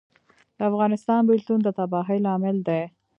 [0.57, 2.81] د افغانستان بیلتون د تباهۍ لامل دی